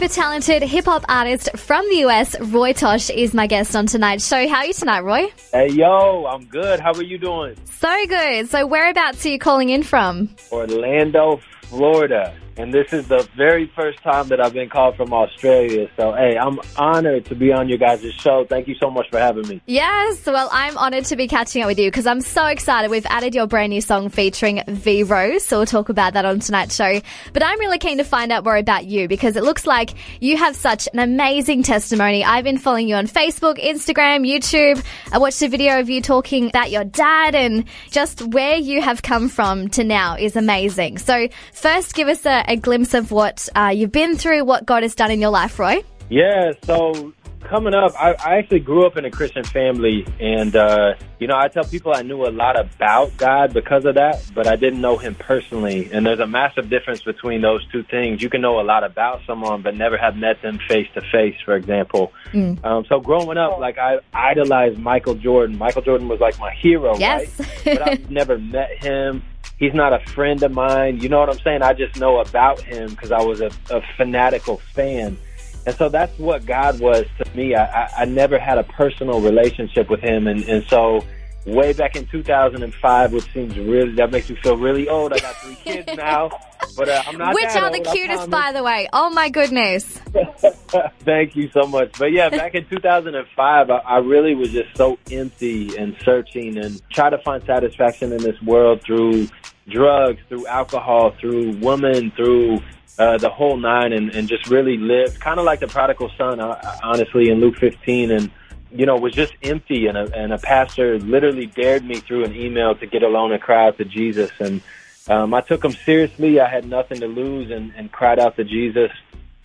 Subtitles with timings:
[0.00, 4.26] super talented hip hop artist from the US, Roy Tosh, is my guest on tonight's
[4.26, 4.48] show.
[4.48, 5.26] How are you tonight, Roy?
[5.52, 6.80] Hey, yo, I'm good.
[6.80, 7.56] How are you doing?
[7.64, 8.48] So good.
[8.48, 10.34] So, whereabouts are you calling in from?
[10.52, 12.34] Orlando, Florida.
[12.56, 15.88] And this is the very first time that I've been called from Australia.
[15.96, 18.44] So, hey, I'm honored to be on your guys' show.
[18.44, 19.62] Thank you so much for having me.
[19.66, 22.90] Yes, well, I'm honored to be catching up with you because I'm so excited.
[22.90, 26.40] We've added your brand new song featuring V Rose, so we'll talk about that on
[26.40, 27.00] tonight's show.
[27.32, 30.36] But I'm really keen to find out more about you because it looks like you
[30.36, 32.24] have such an amazing testimony.
[32.24, 34.84] I've been following you on Facebook, Instagram, YouTube.
[35.12, 39.02] I watched a video of you talking about your dad and just where you have
[39.02, 40.98] come from to now is amazing.
[40.98, 44.82] So, first, give us a, a glimpse of what uh, you've been through, what God
[44.82, 45.82] has done in your life, Roy.
[46.08, 50.06] Yeah, so coming up, I, I actually grew up in a Christian family.
[50.20, 53.94] And, uh, you know, I tell people I knew a lot about God because of
[53.94, 55.88] that, but I didn't know Him personally.
[55.92, 58.22] And there's a massive difference between those two things.
[58.22, 61.36] You can know a lot about someone, but never have met them face to face,
[61.44, 62.12] for example.
[62.34, 65.58] Um, so growing up, like I idolized Michael Jordan.
[65.58, 67.38] Michael Jordan was like my hero, Yes.
[67.38, 67.48] right?
[67.64, 69.22] but I've never met him.
[69.60, 71.00] He's not a friend of mine.
[71.00, 71.62] You know what I'm saying?
[71.62, 75.18] I just know about him because I was a, a fanatical fan.
[75.66, 77.54] And so that's what God was to me.
[77.54, 80.26] I, I, I never had a personal relationship with him.
[80.26, 81.04] And, and so
[81.44, 85.12] way back in 2005, which seems really, that makes me feel really old.
[85.12, 86.30] I got three kids now,
[86.76, 88.88] but uh, I'm not Which are the old, cutest, by the way?
[88.92, 89.84] Oh my goodness.
[91.00, 91.98] Thank you so much.
[91.98, 96.80] But yeah, back in 2005, I, I really was just so empty and searching and
[96.90, 99.28] try to find satisfaction in this world through
[99.68, 102.60] drugs, through alcohol, through women, through
[102.98, 106.40] uh, the whole nine, and, and just really lived kind of like the prodigal son,
[106.40, 108.30] uh, honestly, in Luke 15, and
[108.72, 109.86] you know was just empty.
[109.86, 113.40] And a, and a pastor literally dared me through an email to get alone and
[113.40, 114.60] cry out to Jesus, and
[115.08, 116.40] um, I took him seriously.
[116.40, 118.90] I had nothing to lose, and, and cried out to Jesus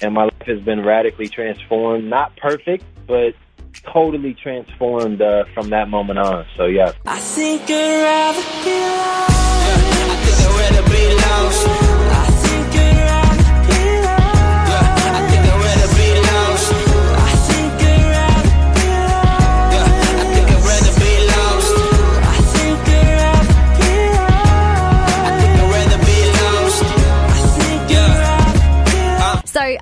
[0.01, 2.09] and my life has been radically transformed.
[2.09, 3.33] Not perfect, but
[3.83, 6.45] totally transformed uh, from that moment on.
[6.55, 9.34] So yeah, I think I'd rather be.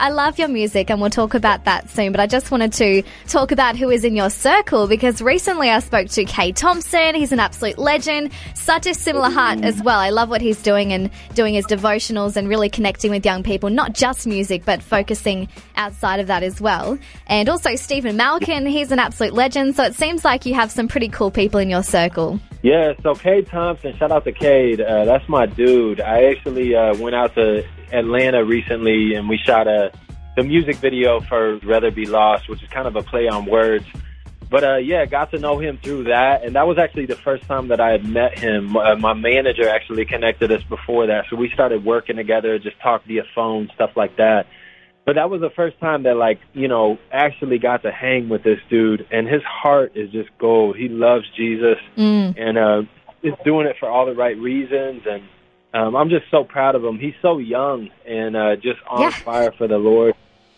[0.04, 3.04] I love your music and we'll talk about that soon, but I just wanted to
[3.30, 7.16] talk about who is in your circle because recently I spoke to Cade Thompson.
[7.16, 9.98] He's an absolute legend, such a similar heart as well.
[9.98, 13.70] I love what he's doing and doing his devotionals and really connecting with young people,
[13.70, 15.48] not just music, but focusing
[15.78, 17.00] outside of that as well.
[17.28, 19.78] And also Stephen Malcolm, he's an absolute legend.
[19.78, 22.42] So it seems like you have some pretty cool people in your circle.
[22.62, 22.92] yeah.
[23.04, 24.82] So Cade Thompson, shout out to Cade.
[24.82, 26.02] Uh, that's my dude.
[26.02, 29.92] I actually uh, went out to Atlanta recently, and we shot a
[30.36, 33.86] the music video for "Rather Be Lost," which is kind of a play on words.
[34.50, 37.44] But uh, yeah, got to know him through that, and that was actually the first
[37.46, 38.76] time that I had met him.
[38.76, 43.04] Uh, my manager actually connected us before that, so we started working together, just talk
[43.06, 44.48] via phone, stuff like that.
[45.06, 48.44] But that was the first time that, like, you know, actually got to hang with
[48.44, 50.78] this dude, and his heart is just gold.
[50.78, 51.78] He loves Jesus,
[52.38, 52.84] and uh,
[53.22, 55.24] is doing it for all the right reasons, and
[55.74, 57.00] um, I'm just so proud of him.
[57.00, 59.10] He's so young and uh, just on Yeah.
[59.12, 60.14] fire for the Lord.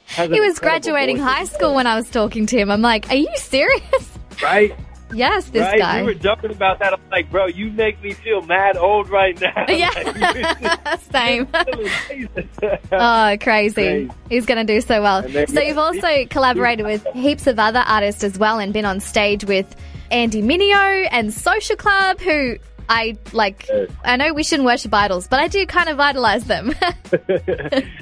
[0.07, 2.69] Has He was graduating voice, high school when I was talking to him.
[2.69, 4.11] I'm like, are you serious?
[4.43, 4.75] right?
[5.13, 5.79] yes, this right?
[5.79, 6.01] guy.
[6.01, 6.93] We were joking about that.
[6.93, 9.65] I'm like, bro, you make me feel mad old right now.
[9.69, 11.47] Yeah, same.
[11.51, 12.49] Like, you're amazing.
[12.91, 13.73] Oh, crazy.
[13.73, 14.11] Crazy.
[14.29, 15.21] He's going to do so well.
[15.23, 18.99] Then- So, you've also collaborated with heaps of other artists as well and been on
[18.99, 19.75] stage with
[20.11, 22.57] Andy Mineo and Social Club, who
[22.89, 23.67] I like.
[23.67, 23.89] Yes.
[24.03, 26.71] I know we shouldn't worship idols, but I do kind of idolize them.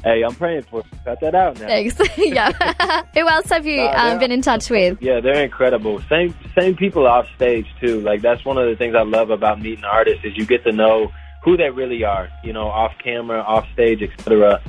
[0.03, 0.99] hey, I'm praying for you.
[1.05, 1.67] Cut that out now.
[1.67, 1.95] Thanks.
[2.17, 2.51] yeah.
[3.13, 5.01] who else have you Nah, um, been in touch with?
[5.01, 6.01] Yeah, they're incredible.
[6.09, 8.01] Same same people off stage too.
[8.01, 10.71] Like that's one of the things I love about meeting artists is you get to
[10.71, 11.11] know
[11.43, 12.29] who they really are.
[12.43, 14.61] You know, off camera, off stage, etc.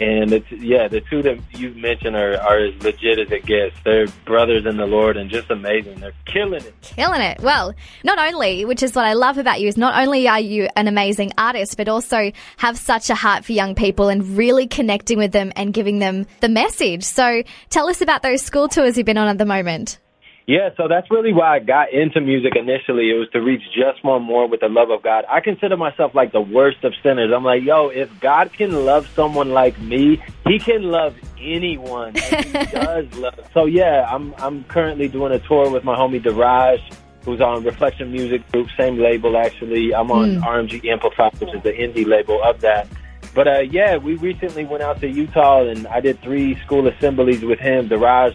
[0.00, 3.74] And it's yeah, the two that you've mentioned are, are as legit as it gets.
[3.84, 6.00] They're brothers in the Lord and just amazing.
[6.00, 6.74] They're killing it.
[6.82, 7.40] Killing it.
[7.40, 10.68] Well, not only, which is what I love about you, is not only are you
[10.76, 15.18] an amazing artist, but also have such a heart for young people and really connecting
[15.18, 17.02] with them and giving them the message.
[17.02, 19.98] So tell us about those school tours you've been on at the moment.
[20.46, 23.10] Yeah, so that's really why I got into music initially.
[23.10, 25.24] It was to reach just one more with the love of God.
[25.28, 27.32] I consider myself like the worst of sinners.
[27.34, 32.16] I'm like, yo, if God can love someone like me, He can love anyone.
[32.16, 33.40] And he does love.
[33.54, 36.80] So yeah, I'm I'm currently doing a tour with my homie Deraj,
[37.24, 39.92] who's on Reflection Music Group, same label actually.
[39.92, 42.86] I'm on RMG Amplify, which is the indie label of that.
[43.34, 47.42] But uh, yeah, we recently went out to Utah and I did three school assemblies
[47.42, 47.88] with him.
[47.88, 48.34] Deraj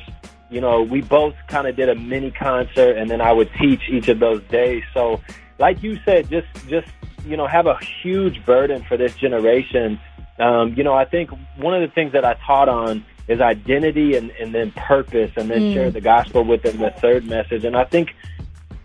[0.51, 3.81] you know, we both kind of did a mini concert and then I would teach
[3.89, 4.83] each of those days.
[4.93, 5.21] So,
[5.57, 6.89] like you said, just, just,
[7.25, 9.99] you know, have a huge burden for this generation.
[10.39, 14.17] Um, you know, I think one of the things that I taught on is identity
[14.17, 17.63] and, and then purpose and then share the gospel with them, the third message.
[17.63, 18.09] And I think,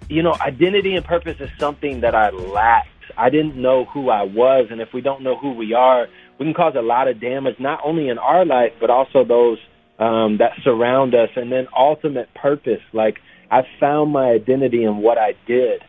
[0.09, 2.91] you know, identity and purpose is something that I lacked.
[3.17, 4.69] I didn't know who I was.
[4.71, 6.07] And if we don't know who we are,
[6.39, 9.59] we can cause a lot of damage, not only in our life, but also those
[9.99, 12.83] um, that surround us, and then ultimate purpose.
[12.93, 13.21] Like
[13.51, 15.83] I found my identity in what I did,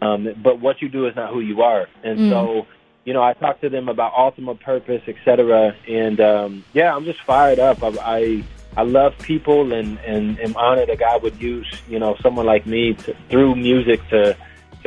[0.00, 1.88] um, but what you do is not who you are.
[2.02, 2.66] And so,
[3.04, 5.74] you know, I talked to them about ultimate purpose, etc.
[5.88, 7.82] And um, yeah, I'm just fired up.
[7.82, 8.44] I, I
[8.76, 12.66] I love people, and and am honored that God would use you know someone like
[12.66, 14.36] me to, through music to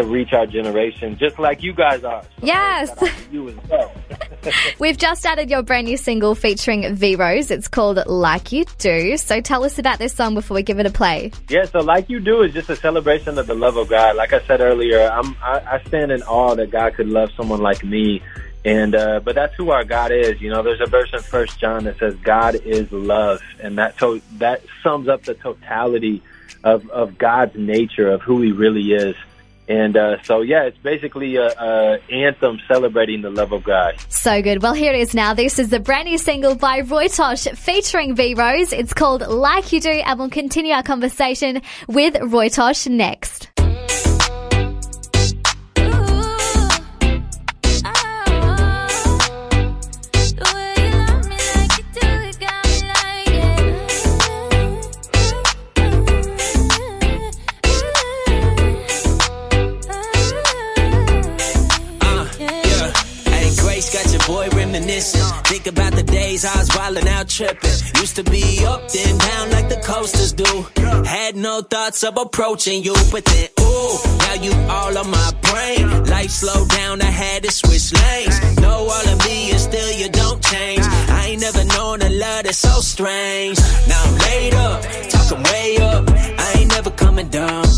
[0.01, 2.23] to reach our generation, just like you guys are.
[2.23, 2.89] So Yes.
[2.89, 3.91] shout out to you as well.
[4.79, 7.51] We've just added your brand new single featuring V Rose.
[7.51, 9.17] It's called Like You Do.
[9.17, 11.31] So tell us about this song before we give it a play.
[11.49, 14.15] Yeah, so like you do is just a celebration of the love of God.
[14.15, 17.59] Like I said earlier, I'm I, I stand in awe that God could love someone
[17.59, 18.21] like me.
[18.65, 20.39] And uh but that's who our God is.
[20.41, 23.97] You know, there's a verse in First John that says God is love, and that
[23.99, 26.21] to- that sums up the totality
[26.63, 29.15] of of God's nature of who He really is.
[29.69, 33.93] And uh, so, yeah, it's basically a, a anthem celebrating the love of God.
[34.09, 34.63] So good.
[34.63, 35.35] Well, here it is now.
[35.35, 38.73] This is the brand new single by Roy Tosh featuring V Rose.
[38.73, 43.58] It's called Like You Do, and we'll continue our conversation with Roy Tosh next.
[68.09, 70.65] Used to be up then down like the coasters do.
[71.05, 76.05] Had no thoughts of approaching you, but then ooh, now you all on my brain.
[76.05, 78.57] Life slowed down, I had to switch lanes.
[78.61, 80.81] Know all of me and still you don't change.
[80.81, 83.59] I ain't never known a love that's so strange.
[83.87, 86.09] Now I'm laid up, talking way up.
[86.09, 87.68] I ain't never coming down.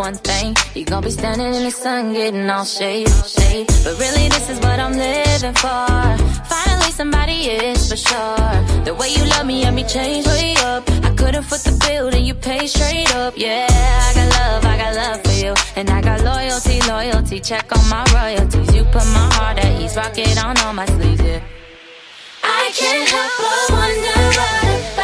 [0.00, 0.56] One thing.
[0.74, 3.66] You gon' be standing in the sun, getting all shade, shade.
[3.84, 5.86] But really, this is what I'm living for.
[6.54, 8.54] Finally, somebody is for sure.
[8.88, 10.82] The way you love me, had me change way up.
[11.08, 13.34] I couldn't foot the bill, then you pay straight up.
[13.36, 13.68] Yeah,
[14.06, 15.52] I got love, I got love for you.
[15.76, 17.38] And I got loyalty, loyalty.
[17.40, 18.74] Check on my royalties.
[18.74, 21.42] You put my heart at ease, rock it on all my sleeves, yeah.
[22.42, 24.99] I can't help but wonder what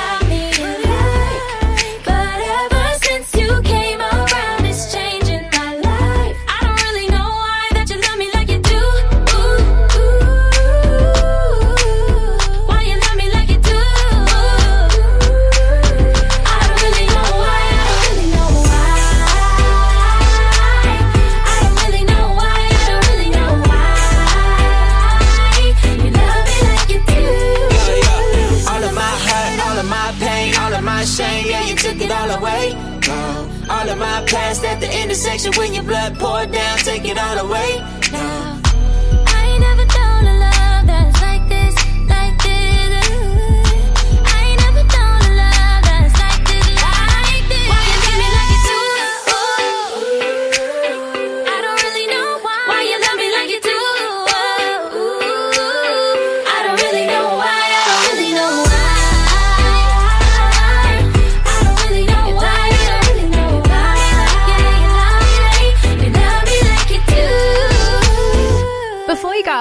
[35.46, 37.95] intersection when your blood poured down, take it all away.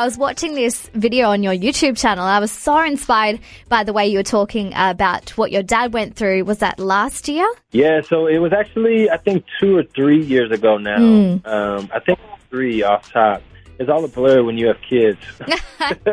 [0.06, 2.26] I was watching this video on your YouTube channel.
[2.26, 6.16] I was so inspired by the way you were talking about what your dad went
[6.16, 6.44] through.
[6.44, 7.52] Was that last year?
[7.72, 10.98] Yeah, so it was actually I think two or three years ago now.
[10.98, 12.20] Um, I think
[12.52, 13.42] three off top.
[13.80, 15.18] It's all a blur when you have kids.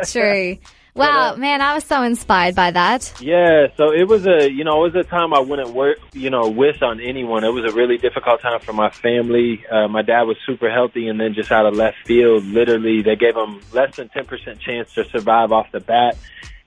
[0.11, 0.57] True.
[0.95, 3.15] Wow, man, I was so inspired by that.
[3.19, 6.29] Yeah, so it was a you know it was a time I wouldn't work you
[6.29, 7.45] know wish on anyone.
[7.45, 9.65] It was a really difficult time for my family.
[9.71, 13.17] Uh, my dad was super healthy, and then just out of left field, literally they
[13.17, 16.19] gave him less than ten percent chance to survive off the bat.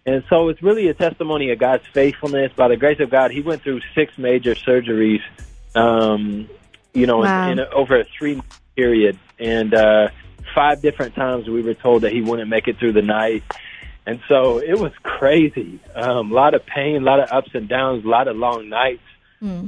[0.08, 2.51] And so it's really a testimony of God's faithfulness.
[2.55, 5.22] By the grace of God, he went through six major surgeries,
[5.75, 6.48] um,
[6.94, 7.51] you know, Wow.
[7.51, 10.10] in, in over a three month period, and uh,
[10.53, 13.44] five different times we were told that he wouldn't make it through the night.
[14.06, 15.80] And so it was crazy.
[15.96, 18.70] Um, a lot of pain, a lot of ups and downs, a lot of long
[18.70, 19.02] nights.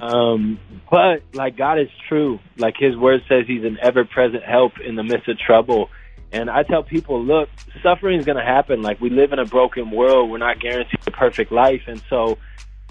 [0.01, 2.39] Um, but like God is true.
[2.57, 5.89] Like His Word says, He's an ever-present help in the midst of trouble.
[6.31, 7.49] And I tell people, look,
[7.81, 8.81] suffering is going to happen.
[8.81, 10.29] Like we live in a broken world.
[10.29, 11.83] We're not guaranteed a perfect life.
[11.87, 12.37] And so,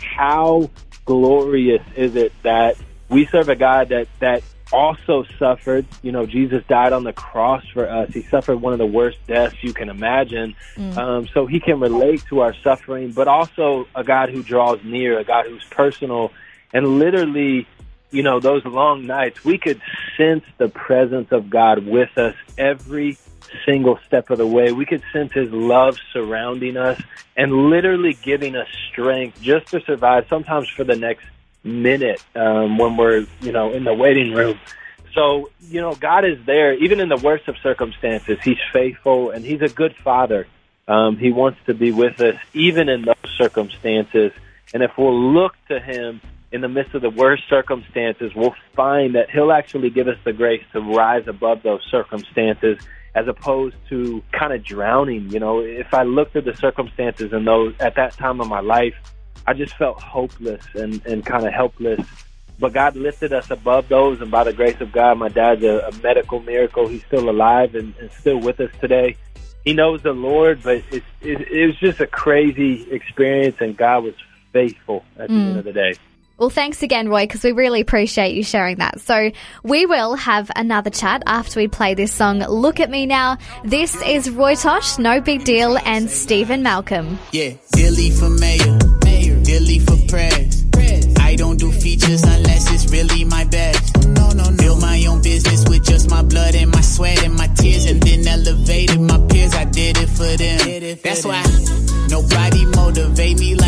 [0.00, 0.70] how
[1.04, 2.76] glorious is it that
[3.08, 5.86] we serve a God that that also suffered.
[6.02, 8.12] You know, Jesus died on the cross for us.
[8.12, 10.56] He suffered one of the worst deaths you can imagine.
[10.98, 15.18] Um, so he can relate to our suffering, but also a God who draws near,
[15.18, 16.32] a God who's personal,
[16.72, 17.66] and literally,
[18.10, 19.80] you know, those long nights, we could
[20.16, 23.18] sense the presence of God with us every
[23.64, 24.72] single step of the way.
[24.72, 27.00] We could sense his love surrounding us
[27.36, 31.24] and literally giving us strength just to survive, sometimes for the next
[31.66, 34.58] minute um, when we're, you know, in the waiting room.
[35.12, 38.38] So, you know, God is there, even in the worst of circumstances.
[38.42, 40.46] He's faithful and He's a good Father.
[40.88, 44.32] Um, he wants to be with us, even in those circumstances.
[44.72, 46.20] And if we'll look to Him
[46.52, 50.32] in the midst of the worst circumstances, we'll find that He'll actually give us the
[50.32, 52.78] grace to rise above those circumstances
[53.14, 55.30] as opposed to kind of drowning.
[55.30, 58.60] You know, if I looked at the circumstances in those at that time of my
[58.60, 58.94] life,
[59.46, 62.06] I just felt hopeless and, and kind of helpless.
[62.58, 65.88] But God lifted us above those, and by the grace of God, my dad's a,
[65.88, 66.88] a medical miracle.
[66.88, 69.16] He's still alive and, and still with us today.
[69.64, 74.04] He knows the Lord, but it, it, it was just a crazy experience, and God
[74.04, 74.14] was
[74.52, 75.58] faithful at the end mm.
[75.58, 75.94] of the day.
[76.38, 79.00] Well, thanks again, Roy, because we really appreciate you sharing that.
[79.00, 79.30] So
[79.62, 83.38] we will have another chat after we play this song, Look at Me Now.
[83.64, 87.18] This is Roy Tosh, No Big Deal, and Stephen Malcolm.
[87.32, 88.85] Yeah, Dilly for mayor, mayor,
[89.46, 90.64] Dilly for press.
[91.20, 93.96] I don't do features unless it's really my best.
[94.08, 94.56] No, no, no.
[94.56, 98.02] Build my own business with just my blood and my sweat and my tears, and
[98.02, 99.54] then elevated my peers.
[99.54, 100.98] I did it for them.
[101.02, 101.42] That's why
[102.08, 103.65] nobody motivate me like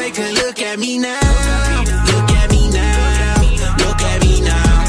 [0.00, 1.20] take a look at me now.
[2.10, 3.42] Look at me now.
[3.84, 4.86] Look at me now.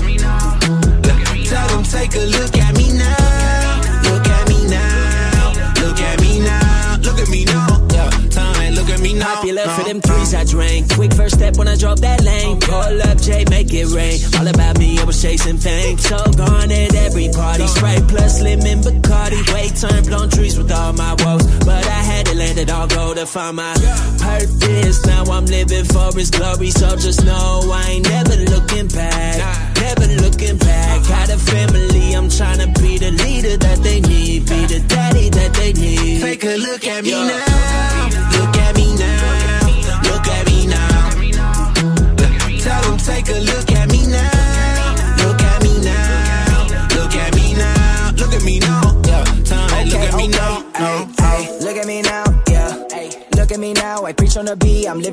[1.52, 3.82] Tell them take a look at me now.
[4.08, 5.52] Look at me now.
[5.84, 6.98] Look at me now.
[7.04, 7.88] Look at me now.
[7.92, 9.36] Yeah, them look at me now.
[9.36, 10.92] Popular for them threes I drank.
[10.96, 12.60] Quick first step when I drop that lane.
[12.60, 14.18] Pull up, Jay, make it rain.
[14.40, 16.00] All about me, I was chasing fame.
[16.00, 17.68] So gone at every party.
[17.68, 19.38] Spray plus lemon Bacardi.
[19.54, 21.46] Way turn blown trees with all my woes.
[21.60, 23.74] But I had to let it all go to find my
[24.18, 25.06] purpose.
[25.06, 26.72] Now I'm living for his glory.
[26.72, 27.61] So just know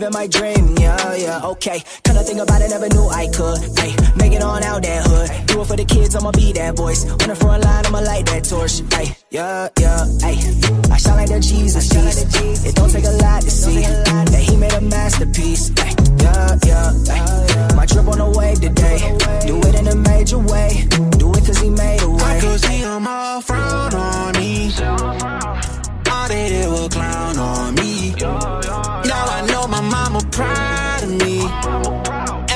[0.08, 1.82] living my dream, yeah, yeah, okay.
[2.02, 3.58] Kinda think about it, never knew I could.
[3.78, 5.46] Ay, make it on out that hood.
[5.46, 7.04] Do it for the kids, I'ma be that voice.
[7.04, 8.82] On the front line, I'ma light that torch.
[8.92, 10.36] Ay, yeah, yeah, ay.
[10.90, 12.64] I shine like the Jesus, Jesus.
[12.64, 15.70] It don't take a lot to see that he made a masterpiece.
[15.78, 17.74] Ay, yeah, yeah.
[17.74, 18.98] My trip on the wave today.
[19.46, 20.86] Do it in a major way.
[21.18, 22.22] Do it cause he made a way.
[22.22, 24.72] I could see them all frown on me.
[26.10, 28.87] All they did was clown on me.
[30.38, 31.36] Proud of me.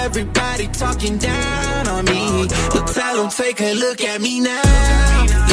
[0.05, 2.47] Everybody talking down on me.
[2.73, 5.52] But tell them take a look at me now.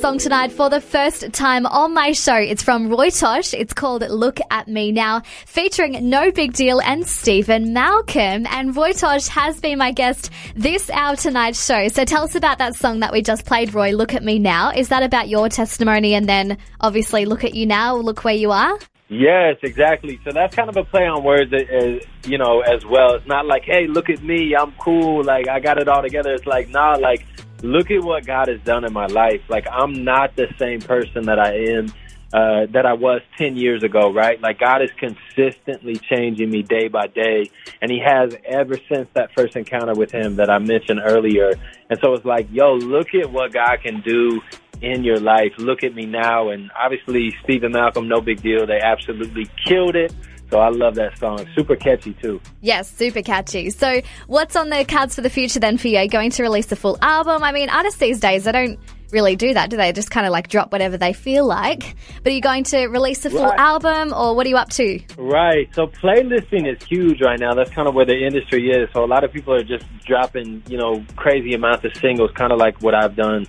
[0.00, 2.34] Song tonight for the first time on my show.
[2.34, 3.52] It's from Roy Tosh.
[3.52, 8.46] It's called Look at Me Now, featuring No Big Deal and Stephen Malcolm.
[8.46, 11.88] And Roy Tosh has been my guest this hour tonight's show.
[11.88, 13.90] So tell us about that song that we just played, Roy.
[13.90, 14.70] Look at Me Now.
[14.70, 16.14] Is that about your testimony?
[16.14, 17.94] And then obviously, look at you now.
[17.96, 18.78] Look where you are.
[19.10, 20.18] Yes, exactly.
[20.24, 23.16] So that's kind of a play on words, as, you know, as well.
[23.16, 26.32] It's not like, hey, look at me, I'm cool, like I got it all together.
[26.32, 27.26] It's like, nah, like
[27.62, 29.42] look at what God has done in my life.
[29.48, 31.86] Like I'm not the same person that I am,
[32.32, 34.40] uh, that I was 10 years ago, right?
[34.40, 37.50] Like God is consistently changing me day by day.
[37.82, 41.52] And he has ever since that first encounter with him that I mentioned earlier.
[41.88, 44.40] And so it's like, yo, look at what God can do
[44.80, 45.52] in your life.
[45.58, 46.50] Look at me now.
[46.50, 48.66] And obviously, Stephen Malcolm, no big deal.
[48.66, 50.14] They absolutely killed it.
[50.50, 51.46] So I love that song.
[51.54, 52.40] Super catchy, too.
[52.60, 53.70] Yes, super catchy.
[53.70, 55.98] So, what's on the cards for the future then for you?
[55.98, 57.42] Are you going to release a full album?
[57.44, 58.78] I mean, artists these days, they don't
[59.12, 59.92] really do that, do they?
[59.92, 61.96] Just kind of like drop whatever they feel like.
[62.22, 63.58] But are you going to release a full Right.
[63.58, 65.00] album or what are you up to?
[65.18, 65.68] Right.
[65.74, 67.54] So playlisting is huge right now.
[67.54, 68.88] That's kind of where the industry is.
[68.92, 72.52] So a lot of people are just dropping, you know, crazy amounts of singles, kind
[72.52, 73.46] of like what I've done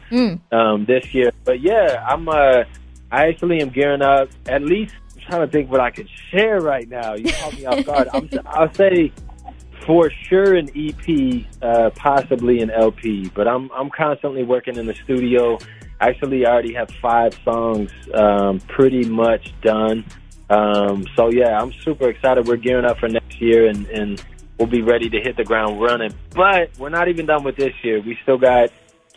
[0.52, 1.32] um, this year.
[1.44, 2.28] But yeah, I'm.
[2.28, 2.64] Uh,
[3.14, 4.30] I actually am gearing up.
[4.48, 4.94] At least
[5.28, 7.14] trying to think what I could share right now.
[7.14, 8.10] You caught me off guard.
[8.14, 9.12] I'm, I'll say
[9.86, 13.30] for sure an EP, uh, possibly an LP.
[13.34, 15.58] But I'm I'm constantly working in the studio.
[16.00, 20.06] Actually, I already have five songs um, pretty much done.
[20.50, 22.48] Um, so yeah, I'm super excited.
[22.48, 24.24] We're gearing up for next year, and, and
[24.58, 26.14] we'll be ready to hit the ground running.
[26.32, 28.02] But we're not even done with this year.
[28.02, 28.72] We still got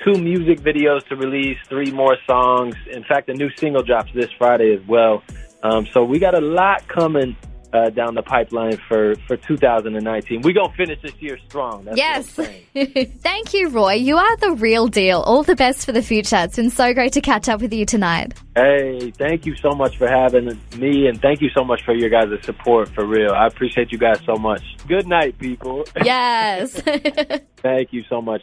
[0.05, 2.75] two music videos to release, three more songs.
[2.91, 5.23] In fact, a new single drops this Friday as well.
[5.65, 7.37] Um, so we got a lot coming
[7.73, 10.43] uh, down the pipeline for, for 2019.
[10.43, 11.85] We're going to finish this year strong.
[11.85, 12.37] That's Yes.
[12.39, 13.13] What I'm saying.
[13.21, 13.95] Thank you, Roy.
[13.95, 15.21] You are the real deal.
[15.21, 16.37] All the best for the future.
[16.37, 18.35] It's been so great to catch up with you tonight.
[18.55, 22.11] Hey, thank you so much for having me, and thank you so much for your
[22.11, 23.33] guys' support, for real.
[23.33, 24.63] I appreciate you guys so much.
[24.87, 25.85] Good night, people.
[26.05, 26.73] Yes.
[27.63, 28.43] thank you so much.